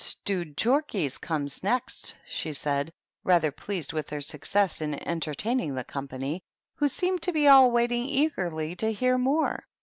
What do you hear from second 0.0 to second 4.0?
"* Stewed Chorkeys^ comes next/' she said, rather pleased